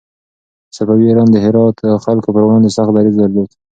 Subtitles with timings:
[0.75, 3.49] صفوي ایران د هرات د خلکو پر وړاندې سخت دريځ درلود.